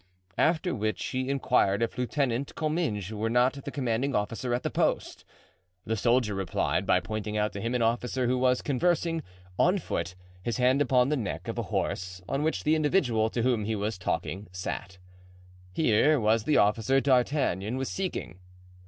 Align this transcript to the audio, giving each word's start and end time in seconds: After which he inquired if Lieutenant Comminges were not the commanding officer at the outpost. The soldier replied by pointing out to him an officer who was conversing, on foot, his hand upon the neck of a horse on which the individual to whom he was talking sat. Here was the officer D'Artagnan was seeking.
After 0.39 0.73
which 0.73 1.05
he 1.05 1.29
inquired 1.29 1.83
if 1.83 1.95
Lieutenant 1.95 2.55
Comminges 2.55 3.11
were 3.15 3.29
not 3.29 3.53
the 3.53 3.69
commanding 3.69 4.15
officer 4.15 4.51
at 4.51 4.63
the 4.63 4.69
outpost. 4.69 5.23
The 5.85 5.95
soldier 5.95 6.33
replied 6.33 6.87
by 6.87 6.99
pointing 6.99 7.37
out 7.37 7.53
to 7.53 7.61
him 7.61 7.75
an 7.75 7.83
officer 7.83 8.25
who 8.25 8.39
was 8.39 8.63
conversing, 8.63 9.21
on 9.59 9.77
foot, 9.77 10.15
his 10.41 10.57
hand 10.57 10.81
upon 10.81 11.09
the 11.09 11.17
neck 11.17 11.47
of 11.47 11.59
a 11.59 11.69
horse 11.69 12.19
on 12.27 12.41
which 12.41 12.63
the 12.63 12.73
individual 12.73 13.29
to 13.29 13.43
whom 13.43 13.65
he 13.65 13.75
was 13.75 13.99
talking 13.99 14.47
sat. 14.51 14.97
Here 15.71 16.19
was 16.19 16.45
the 16.45 16.57
officer 16.57 16.99
D'Artagnan 16.99 17.77
was 17.77 17.91
seeking. 17.91 18.39